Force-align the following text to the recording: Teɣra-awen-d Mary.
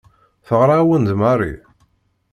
Teɣra-awen-d 0.47 1.09
Mary. 1.21 1.53